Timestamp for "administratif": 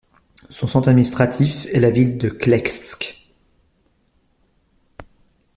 0.87-1.67